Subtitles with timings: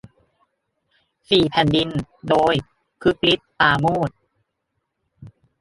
[1.29, 1.89] สี่แผ่นดิน
[2.29, 2.53] โดย
[3.01, 4.09] คึกฤทธิ์ ปราโมช